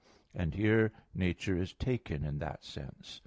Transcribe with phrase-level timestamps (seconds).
[0.33, 3.19] And here nature is taken in that sense.